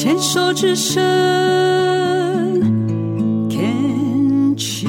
[0.00, 1.02] 牵手之声
[3.50, 4.86] ，Can cheers。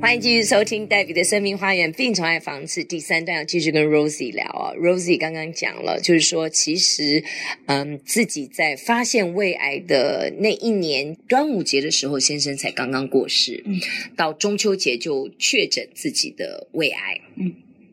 [0.00, 4.70] 欢迎继续收听黛比的生命花园病虫害防治第三段，要继续跟 Rosie 聊啊。
[4.76, 7.24] Rosie 刚刚讲了，就是说，其实，
[7.66, 13.80] 嗯，自己在发现胃癌的那一年端午节的时候，先生才刚刚过世，嗯，
[14.14, 17.52] 到中秋节就确诊自己的胃癌，嗯。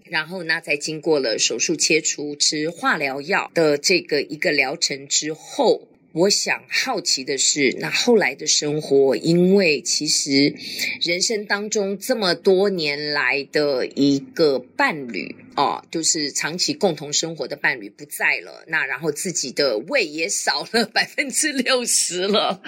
[0.10, 10.56] 然后呢，在经过了手术切除、吃化疗药的这个一个疗程之后，我想好奇的是，那后来的生活，因为其实
[11.02, 22.62] 人生当中这么多年来的一个伴侣哦，就是长期共同生活的伴侣不在了，那然后自己的胃也少了 百分之六十了。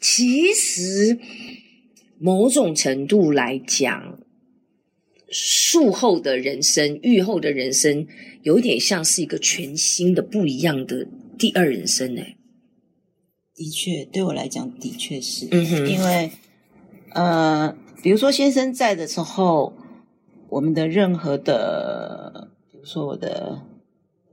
[0.00, 1.18] 其实
[2.18, 4.18] 某种程度来讲。
[5.30, 8.06] 术后的人生，愈后的人生，
[8.42, 11.06] 有点像是一个全新的、不一样的
[11.36, 12.36] 第二人生诶。
[13.54, 15.46] 的确，对我来讲，的确是。
[15.46, 16.30] 因为，
[17.10, 19.74] 呃，比如说先生在的时候，
[20.48, 23.62] 我们的任何的，比如说我的，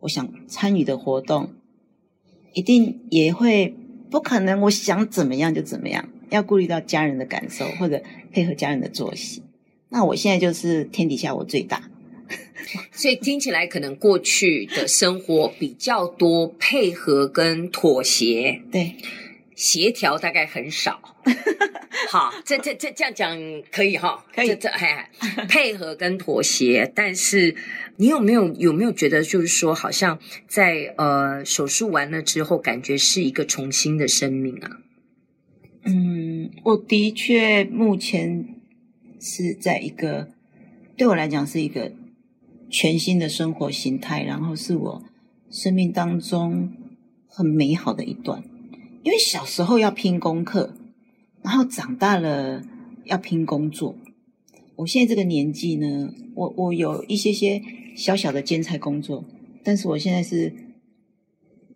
[0.01, 1.49] 我想参与的活动，
[2.53, 3.75] 一定也会
[4.09, 9.41] 不可能，我想怎么样就怎么样，要顾虑到家人的感受，或者配合家人的作息。
[9.89, 11.89] 那我现在就是天底下我最大，
[12.91, 18.95] 所以听起来可能过去的生活比较多配合跟妥协，对，
[19.55, 20.99] 协调大概很少。
[22.09, 25.09] 好，这这这这样讲可以哈，可以这这哎，
[25.47, 26.91] 配合跟妥协。
[26.93, 27.55] 但是
[27.97, 34.69] 你有没有有没有觉得，就是说，好像在呃手术完了之后，感觉是一个重新的生命啊？
[35.85, 38.54] 嗯，我的确目前。
[39.25, 40.29] 是在一个
[40.95, 41.91] 对我来讲是一个
[42.69, 45.03] 全新的生活形态，然后是我
[45.49, 46.71] 生命当中
[47.27, 48.43] 很美好的一段。
[49.01, 50.75] 因为小时候要拼功课，
[51.41, 52.63] 然后长大了
[53.05, 53.95] 要拼工作。
[54.75, 57.61] 我现在这个年纪呢，我我有一些些
[57.95, 59.25] 小小的兼差工作，
[59.63, 60.53] 但是我现在是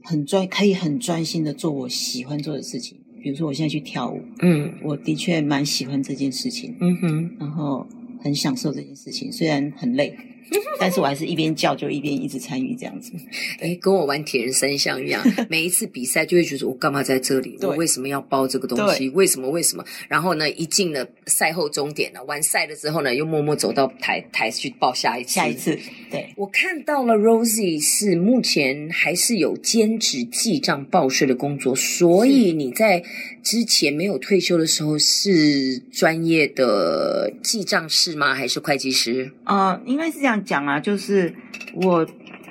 [0.04, 3.00] 很专，可以很专心的做我喜欢做的事情。
[3.22, 7.86] 比如说，我现在去跳舞，嗯，我的确蛮喜欢这件事情，嗯哼，然后
[8.22, 10.16] 很享受这件事情，虽然很累。
[10.80, 13.12] 但是我还是一边叫就一边一直参与这样子，
[13.60, 17.58] 哎，跟我玩铁人三项一样， 每一次比赛就会觉得我干嘛在这里？
[17.62, 19.10] 我为什么要包这个东西？
[19.10, 19.50] 为什么？
[19.50, 19.84] 为什么？
[20.08, 25.30] 然后呢，一进了赛后终点了，完赛了之后呢，又默默走到台台去报下一次。
[25.30, 25.78] 下一次，
[26.10, 33.04] 对，我看到了 Rosie 是目前还是有兼职记账报税的工作，所以你在
[33.44, 38.34] 之前没有退休的时候是专业的记账师吗？
[38.34, 39.32] 还是会计师？
[39.44, 40.39] 啊、呃，应该是这样。
[40.40, 41.34] 讲啊，就是
[41.76, 42.06] 我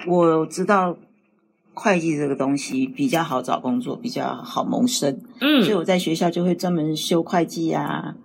[0.06, 0.96] 我知道
[1.74, 8.16] 会计这个东西比较好找工作，比较好谋生，嗯，所以我在学校就会专门修会计啊，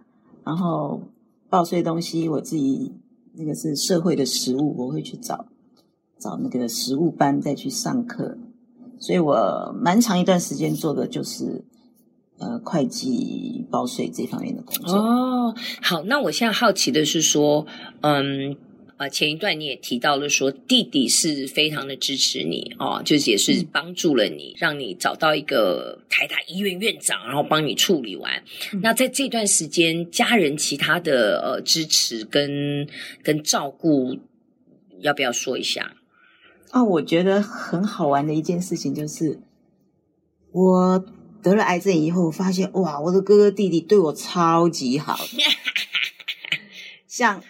[0.44, 1.02] 然后
[1.50, 2.94] 报税东西，我自己
[3.36, 5.46] 那个是社会的实务，我会去找
[6.18, 8.38] 找那个实务班再去上课，
[8.98, 11.64] 所以我蛮长一段时间做的就是
[12.40, 14.98] 呃会计报税这方面的工作。
[14.98, 17.68] 哦，好，那我现在好奇的是说，
[18.02, 18.58] 嗯。
[18.96, 28.44] 啊，前一段你也提到了说，弟弟是非常的支持你哦，就是也是帮助了你，嗯、让你找到一个台大医院院长，然后帮你处理完。
[28.72, 32.88] 嗯、那在这段时间，家人其他的呃支持跟
[33.24, 34.16] 跟照顾，
[35.00, 35.96] 要不要说一下？
[36.70, 39.40] 啊，我觉得很好玩的一件事情就是，
[40.52, 41.06] 我
[41.42, 45.18] 得了癌症以后，发现哇，我的哥哥弟弟对我超级好，
[47.08, 47.44] 像。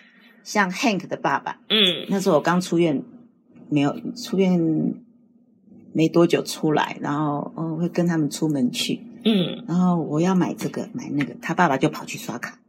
[0.43, 3.01] 像 Hank 的爸爸，嗯，那时候我刚出院，
[3.69, 4.93] 没有出院
[5.93, 12.59] 没多久出来，然后哦会跟他们出门去，嗯，然后我要买这个买那个，他爸爸就跑去刷卡，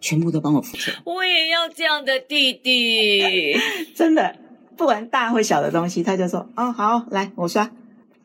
[0.00, 0.94] 全部都帮我付钱。
[1.04, 3.56] 我也要这样的弟弟，
[3.94, 4.36] 真的，
[4.76, 7.70] 不管大或小的东西，他就说哦好，来我刷。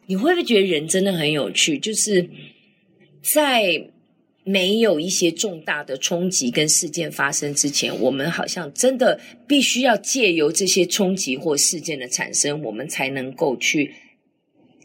[0.05, 1.77] 你会不会觉得人真的很有趣？
[1.79, 2.29] 就是
[3.21, 3.89] 在。
[4.43, 13.93] 没有一些重大的冲击跟事件发生之前，我们好像真的必须要借由这些冲击或事件的产生，我们才能够去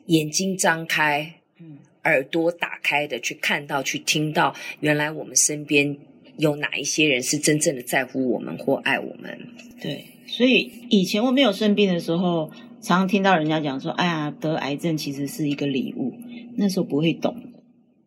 [0.07, 5.97] 眼睛张开，嗯，耳朵打开的去看到、去听到，原来我们身边
[6.37, 9.39] 有哪一些人是真正的在乎我们或爱我们。
[9.81, 12.51] 对，所以以前我没有生病的时候，
[12.83, 16.13] 常常听到人家讲说：“哎呀，得癌症其实是一个礼物。”
[16.59, 17.35] 那时候不会懂，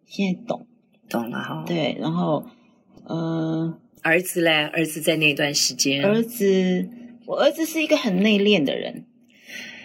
[0.06, 0.68] 现在懂。
[1.10, 2.46] 懂了哈，对，然后，
[3.06, 6.88] 呃，儿子嘞，儿子在那段时间，儿子，
[7.26, 9.06] 我儿子是一个很内敛的人，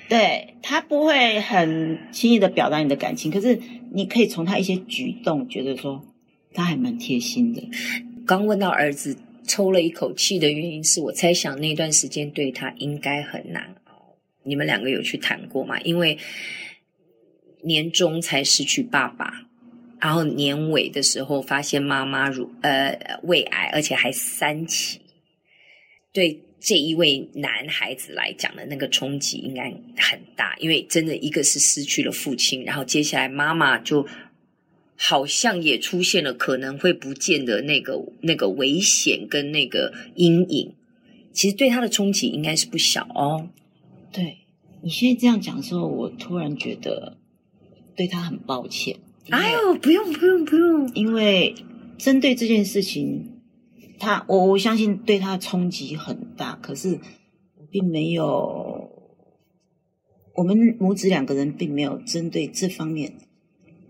[0.08, 3.58] 对，他不会很轻易的表达你的感情，可是
[3.92, 6.04] 你可以从他一些举动觉得说
[6.52, 7.66] 他还蛮贴心的。
[8.26, 9.16] 刚问到儿子
[9.46, 14.16] 抽了一口气的原因是，我猜想那段时间对他应该很难熬。
[14.42, 15.80] 你们两个有去谈过吗？
[15.80, 16.18] 因为
[17.62, 19.46] 年终才失去爸爸。
[20.00, 25.00] 然后年尾的时候，发现妈妈乳呃胃癌，而且还三期，
[26.12, 34.06] 对这一位男孩子来讲的那个冲击应该很大，因为真的一个是失去了父亲，然后接下来妈妈就
[34.96, 40.74] 好像也出现了可能会不见的那个那个危险跟那个阴影，
[41.32, 43.48] 其实对他的冲击应该是不小哦。
[44.12, 44.38] 对，
[44.82, 47.16] 你现在这样讲的时候，我突然觉得
[47.96, 48.96] 对他很抱歉。
[49.30, 51.54] 哎呦，不用不用不用，因为
[51.96, 53.40] 针对这件事情，
[53.98, 57.00] 他我我相信对他的冲击很大，可是
[57.56, 58.90] 我并没有，
[60.34, 63.14] 我们母子两个人并没有针对这方面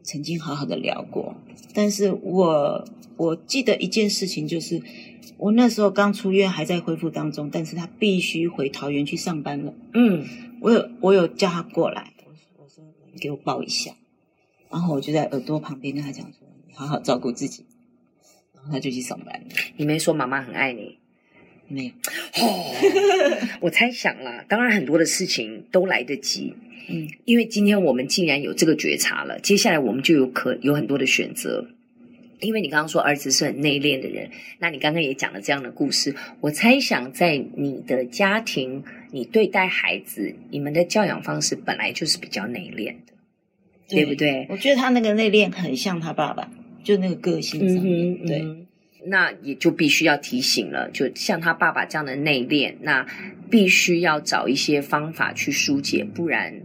[0.04, 1.34] 曾经好好的聊过。
[1.75, 4.80] 但是我我记得一件事情，就是
[5.37, 9.75] 我那时候刚出院，还在恢复当中，但是他必须回桃园去上班了。
[9.94, 10.25] 嗯，
[10.60, 13.96] 我有我有叫他过来，我说我说你给我抱一下。
[14.75, 17.65] 然后我就在耳朵旁边跟他讲说：“你好好照顾自己。”
[18.56, 19.47] 然后他就去上班了。
[19.76, 20.99] 你没说妈妈很爱你？
[21.69, 21.91] 没有。
[22.43, 22.75] 哦，
[23.61, 26.55] 我猜想啦，当然很多的事情都来得及。
[26.88, 31.69] 嗯，因为今天我们既然有这个觉察了，接下来我们就有可有很多的选择。
[32.41, 34.29] 因为你刚刚说儿子是很内敛的人，
[34.59, 36.17] 那你刚刚也讲了这样的故事。
[36.41, 38.82] 我猜想在你的家庭，
[39.12, 43.13] 你对待孩子，你们的教养方式本来就是比较内敛的。
[43.88, 44.46] 对，对不对？
[44.48, 46.50] 我觉得他那个内敛很像他爸爸，
[46.82, 48.12] 就那个个性上面。
[48.22, 48.66] 嗯、对、嗯，
[49.06, 53.06] 那也就必须要提醒了，就像他爸爸这样的内敛，那
[53.50, 56.62] 必须要找一些方法去疏解，不然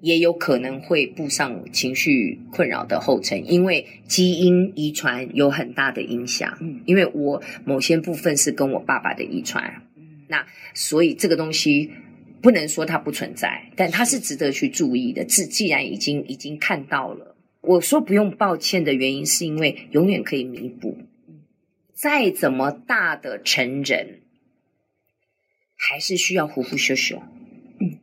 [0.00, 3.50] 也有可能会步上情绪困扰的后尘。
[3.50, 6.56] 因为基因遗传有很大的影响。
[6.60, 11.90] 嗯，因为我某些部分是跟我爸爸的遗传，嗯，那所以这个东西。
[12.42, 15.24] 不能说它不存在，但它是值得去注意的。
[15.24, 20.98] 既既然已经已经看到了，我说不用抱歉的原因，是因为永远可以弥补。
[21.94, 24.20] 再怎么大的成人，
[25.76, 27.22] 还是需要呼呼秀秀。
[27.80, 27.98] 嗯，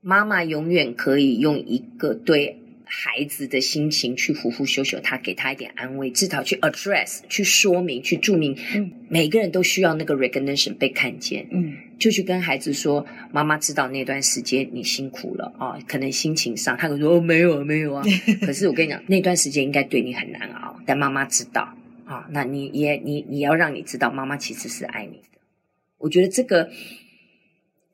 [0.00, 2.61] 妈妈永远可以用一个对。
[2.94, 8.54] 孩子的心情去呼呼修修，他给他一点安慰，至少去 address，去说明，去注明。
[8.74, 11.46] 嗯，每个人都需要那个 recognition 被看见。
[11.50, 18.04] 嗯，就去跟孩子说，妈妈知道那段时间你辛苦了啊，可能心情上，他会说哦，没有啊，没有啊。
[18.44, 21.74] 可是我跟你讲，那段时间应该对你很难熬，但妈妈知道
[22.04, 22.28] 啊。
[22.30, 25.38] 那你也你你要让你知道，妈妈其实是爱你的。
[25.96, 26.68] 我觉得这个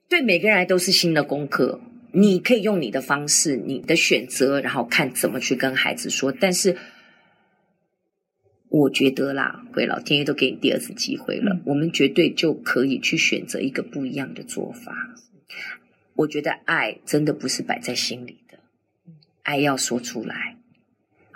[0.09, 1.81] 对每个人来都是新的功课。
[2.13, 6.33] 你可以用你的方式，你的选择，然后看怎么去跟孩子说。
[6.33, 6.77] 但是，
[8.69, 15.15] 我觉得啦，鬼老天爷都给你第二次机会了，嗯，我们绝对就可以去选择一个不一样的做法。
[16.15, 18.59] 我觉得爱真的不是摆在心里的，
[19.43, 20.58] 爱要说出来。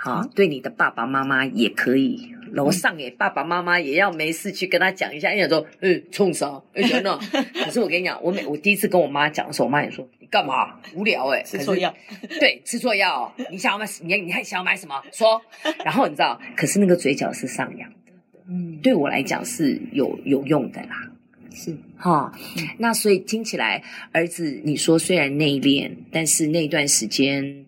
[0.05, 2.29] 好，对你的爸爸妈妈也可以。
[2.51, 6.61] 楼上诶，爸爸妈妈也要没事去跟他讲一下， 因为说，嗯，冲啥？
[6.75, 7.17] 诶，真的。
[7.65, 10.75] 可是我跟你讲，我每我第一次跟我妈讲的时候，我妈也说，你干嘛？
[10.95, 11.95] 无聊诶，吃错药。
[12.41, 13.33] 对，吃错药。
[13.51, 13.87] 你想要买？
[14.03, 15.01] 你你还想要买什么？
[15.13, 15.41] 说。
[15.85, 18.13] 然后你知道，可是那个嘴角是上扬的。
[18.49, 21.09] 嗯，对我来讲是有有用的啦。
[21.55, 22.33] 是哈，
[22.79, 27.65] 那所以听起来，儿子你说虽然内敛，但是那段时间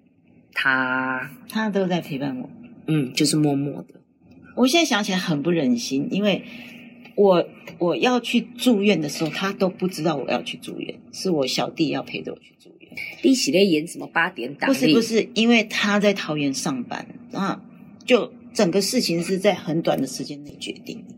[0.54, 2.48] 他他都在陪伴我。
[2.86, 4.00] 嗯，就是默默的。
[4.56, 6.44] 我现在想起来很不忍心，因为
[7.16, 7.44] 我
[7.78, 12.90] 我要去住院的时候，他都不知道我要去住院，是我小弟要陪着我去住院。
[13.22, 14.68] 你起来演什么八点档？
[14.68, 17.62] 不是不是，因为他在桃园上班，啊，
[18.04, 21.14] 就整个事情是在很短的时间内决定的，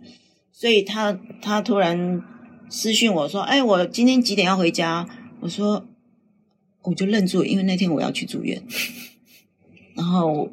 [0.53, 2.23] 所以他他突然
[2.71, 5.07] 私讯我说：“哎，我今天几点要回家？”
[5.41, 5.87] 我说
[6.85, 8.63] ：“我就愣住，因为那天我要去住院。”
[9.97, 10.51] 然后。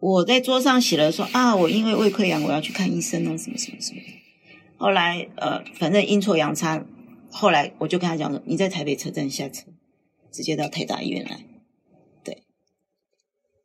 [0.00, 4.00] 我在桌上写了说啊，我因为胃溃疡，我要去看医生哦，什么什么什么。
[4.76, 6.86] 后来呃，反正阴错阳差，
[7.32, 9.64] 后来我就跟他讲说，你在台北车站下车，
[10.30, 11.40] 直接到台大医院来。
[12.22, 12.44] 对。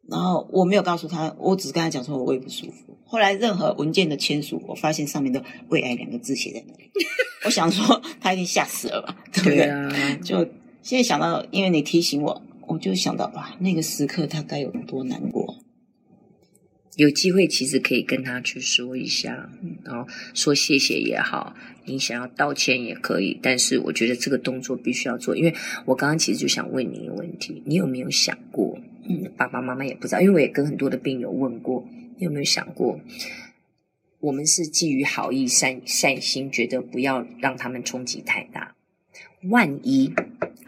[0.09, 2.97] 然后我没有告诉他，我只是跟他讲说我胃不舒服。
[3.05, 6.89] 后来任何文件的签署，我发现上面的“胃癌”两个字写在那里。
[7.45, 9.15] 我想说他一定吓死了吧？
[9.31, 9.57] 对不对？
[9.57, 10.15] 对啊。
[10.23, 10.37] 就
[10.81, 15.57] 现在想到，因为你提醒我，我就想到哇，那个时刻他该有多难过。
[16.95, 19.49] 有机会其实可以跟他去说一下，
[19.83, 21.55] 然后说谢谢也好，
[21.85, 25.55] 你想要道歉也可以，但是我觉得这个动作必须要做，因为
[25.85, 28.79] 我刚刚其实就想问你一个问题，你有没有想过，
[29.09, 31.83] 嗯，爸爸妈妈也不知道，因为我也跟很多的病友问过，
[32.19, 32.99] 你有没有想过，
[34.19, 38.75] 我们是基于好意、善善心，觉得不要让他们冲击太大，
[39.49, 40.13] 万一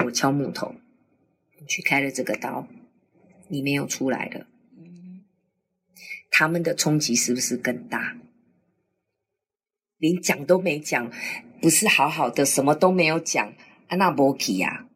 [0.03, 0.79] 我敲木头，你
[1.67, 2.67] 去开了这个刀，
[3.47, 4.47] 你没有出来的。
[6.31, 8.17] 他们的冲击是不是更大？
[9.97, 11.09] 连讲都没讲，
[11.61, 13.53] 不是好好的，什么都没有讲，
[13.87, 14.87] 安娜波奇呀？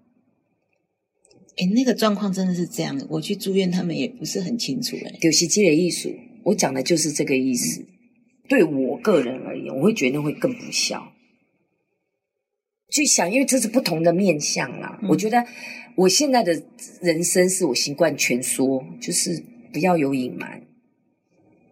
[1.55, 3.07] 哎，那个状况真的是这样的。
[3.09, 4.97] 我去住院，他们也不是很清楚。
[4.97, 7.81] 哎，丢西积累艺术，我讲的就是这个意思。
[7.81, 7.87] 嗯、
[8.49, 11.13] 对我个人而言，我会觉得会更不孝。
[12.89, 14.97] 去想，因为这是不同的面向啦。
[15.01, 15.45] 嗯、我觉得
[15.95, 16.61] 我现在的
[17.01, 20.61] 人生是我习惯全说，就是不要有隐瞒。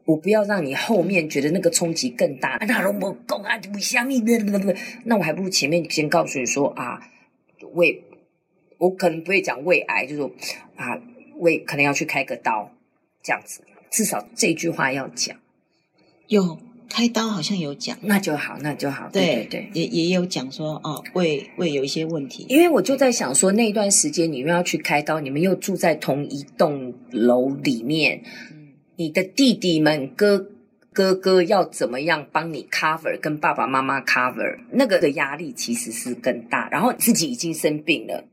[0.06, 2.58] 我不要让你后面觉得那个冲击更大。
[2.66, 4.74] 那如果讲啊，为什么？
[5.04, 7.02] 那我还不如前面先告诉你说啊，
[7.74, 8.02] 胃，
[8.78, 10.32] 我可能不会讲胃癌，就是说
[10.78, 10.98] 啊，
[11.40, 12.72] 胃可能要去开个刀，
[13.22, 13.60] 这样子，
[13.92, 15.36] 至少这句话要讲。
[16.28, 16.58] 有
[16.90, 19.10] 开刀好像有讲，那就好，那就好。
[19.12, 22.46] 对对，也也有讲说哦，胃胃有一些问题。
[22.50, 28.22] 因为我就在想说，那一段时间你们要去开刀，你们又住在同一栋楼里面。
[28.96, 30.48] 你的弟弟们、哥
[30.92, 36.68] 哥哥要怎么样帮你 cover，跟爸爸妈妈 cover，那个的压力其实是更大。
[36.72, 38.24] 然后自己已经生病了，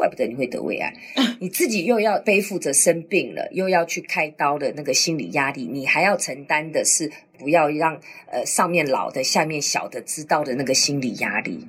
[0.00, 0.94] 怪不得你会得胃癌。
[1.40, 8.00] 你自己又要背负着生病了，又要去开刀的那个心理压力，你还要承担的是不要让
[8.32, 11.66] 呃上面老的、下面小的知道的那个心理压力，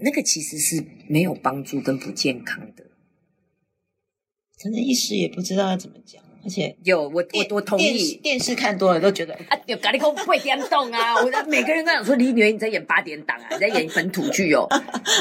[0.00, 2.84] 那个其实是没有帮助跟不健康的。
[4.58, 6.22] 真的，一时也不知道要怎么讲。
[6.44, 11.16] 而且有我我我同意，电视看多了都觉得啊，有咖喱空会颠动啊！
[11.16, 14.66] 我每个人都想说，李女儿你在演八点档啊，你在演本土剧哦。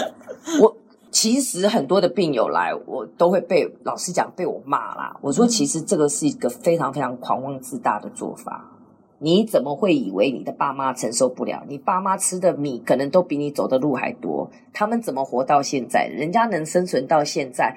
[0.62, 0.78] 我
[1.20, 5.18] 其实很多的病友来，我都会被老师讲被我骂啦。
[5.20, 8.72] 我说，其实这个是一个非常非常狂妄自大的做法。
[9.18, 11.64] 你怎么会以为你的爸妈承受不了？
[11.68, 16.06] 你爸妈吃的米可能都比你走的路还多，他们怎么活到现在？
[16.06, 17.76] 人家能生存到现在。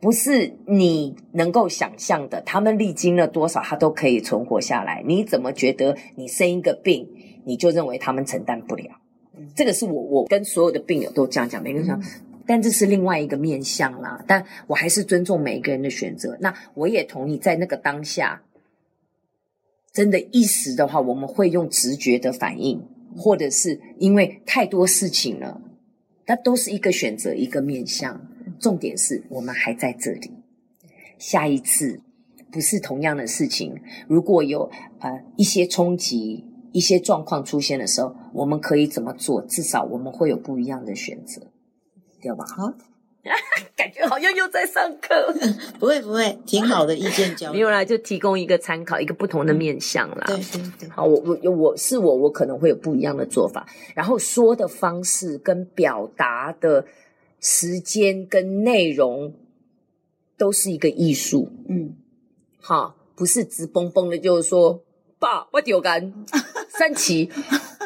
[0.00, 5.02] 不是你能够想象的，他们历经了多少，他都可以存活下来。
[5.04, 7.08] 你怎么觉得你生一个病，
[7.44, 8.84] 你就认为他们承担不了？
[9.56, 12.00] 这个是我我跟所有的病友都这样讲，每个人讲，
[12.46, 14.24] 但这是另外一个面向啦。
[14.26, 16.36] 但我还是尊重每一个人的选择。
[16.40, 18.42] 那我也同意，在那个当下，
[19.92, 22.82] 真的一时的话，我们会用直觉的反应，
[23.16, 25.60] 或者是因为太多事情了，
[26.26, 28.28] 那都是一个选择，一个面向。
[28.58, 30.30] 重点是我们还在这里，
[31.18, 32.00] 下一次
[32.50, 33.74] 不是同样的事情。
[34.08, 34.70] 如果有
[35.00, 39.42] 呃一些冲击、一些状况出现的时候，我们可以怎么做？
[39.42, 41.51] 至少我们会有不一样的选择，
[42.22, 42.44] 对吧？
[42.56, 42.72] 好，
[43.76, 45.34] 感觉好像又在上课。
[45.78, 47.54] 不会不会，挺好的意见交流。
[47.54, 50.24] 没有啦，就提供一个参考，一个不同的面向啦。
[50.28, 50.88] 对对对。
[50.88, 53.66] 好，我我我是我，我可能会有不一样的做法。
[53.94, 56.86] 然后说的方式跟表达的。
[57.44, 59.34] 时间跟内容
[60.38, 61.96] 都是一个艺术，嗯，
[62.60, 64.84] 好，不是直蹦蹦的，就是说，
[65.18, 66.14] 爸，我丢干
[66.68, 67.28] 三七，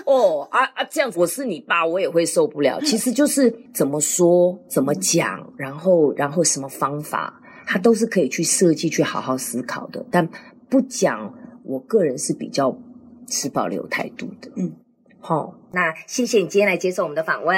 [0.06, 2.80] 哦，啊啊，这样子，我是你爸，我也会受不了。
[2.80, 10.06] 其实就是怎么说，怎么讲，然后，然后什么方法，他都是可以去设计，去好好思考的。
[10.10, 10.28] 但
[10.68, 11.34] 不讲，
[11.64, 12.78] 我个人是比较
[13.26, 14.72] 持保留态度的，嗯，
[15.18, 17.56] 好，那谢谢你今天来接受我们的访问。